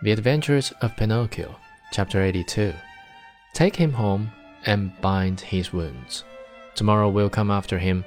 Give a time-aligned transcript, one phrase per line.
[0.00, 1.56] The Adventures of Pinocchio,
[1.90, 2.72] Chapter 82.
[3.52, 4.30] Take him home
[4.64, 6.22] and bind his wounds.
[6.76, 8.04] Tomorrow we'll come after him.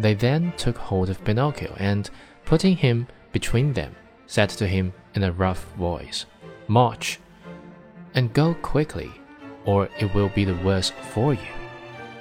[0.00, 2.10] They then took hold of Pinocchio and,
[2.44, 3.94] putting him between them,
[4.26, 6.26] said to him in a rough voice,
[6.66, 7.20] March!
[8.14, 9.12] And go quickly,
[9.64, 11.52] or it will be the worse for you.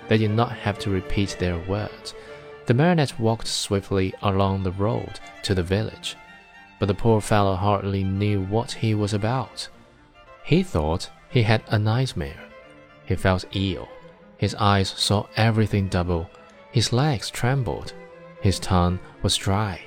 [0.09, 2.13] They did not have to repeat their words.
[2.67, 6.15] The marionette walked swiftly along the road to the village,
[6.79, 9.67] but the poor fellow hardly knew what he was about.
[10.43, 12.43] He thought he had a nightmare.
[13.05, 13.87] He felt ill.
[14.37, 16.29] His eyes saw everything double.
[16.71, 17.93] His legs trembled.
[18.41, 19.81] His tongue was dry.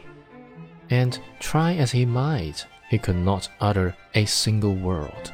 [0.90, 5.30] And try as he might, he could not utter a single word.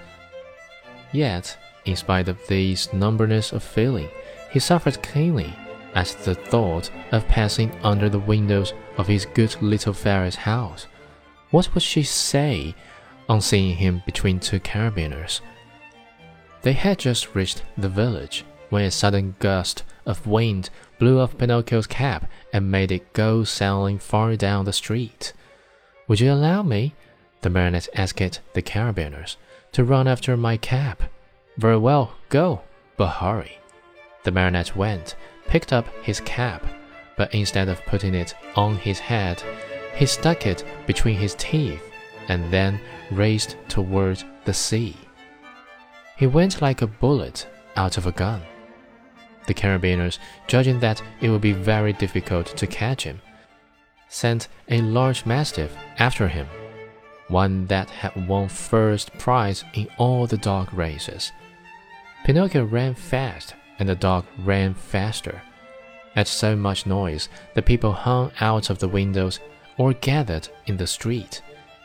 [1.13, 4.09] Yet, in spite of these numberness of feeling,
[4.53, 5.53] he suffered keenly
[5.95, 10.87] at the thought of passing under the windows of his good little fairy's house.
[11.51, 12.75] What would she say
[13.29, 15.41] on seeing him between two carabineers?
[16.63, 21.87] They had just reached the village when a sudden gust of wind blew off Pinocchio's
[21.87, 25.33] cap and made it go sailing far down the street.
[26.07, 26.95] Would you allow me,
[27.41, 29.37] the marionette asked the carabineers,
[29.73, 31.05] to run after my cap?
[31.57, 32.63] Very well, go,
[32.97, 33.59] but hurry.
[34.25, 35.15] The marionette went,
[35.47, 36.67] picked up his cap,
[37.17, 39.43] but instead of putting it on his head,
[39.99, 41.83] he stuck it between his teeth
[42.29, 44.97] and then raced toward the sea.
[46.17, 48.41] He went like a bullet out of a gun.
[49.47, 53.21] The carabineers, judging that it would be very difficult to catch him,
[54.09, 56.47] sent a large mastiff after him,
[57.29, 61.33] one that had won first prize in all the dog races.
[62.25, 65.43] Pinocchio ran fast, and the dog ran faster.
[66.15, 69.41] At so much noise, the people hung out of the windows
[69.79, 71.41] or gathered in the street,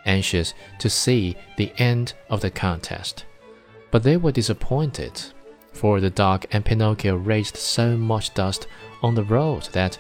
[0.05, 3.25] anxious to see the end of the contest.
[3.91, 5.22] But they were disappointed,
[5.71, 8.67] for the dog and Pinocchio raised so much dust
[9.02, 9.98] on the road that,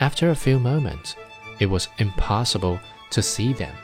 [0.00, 1.16] after a few moments,
[1.58, 2.78] it was impossible
[3.10, 3.74] to see them.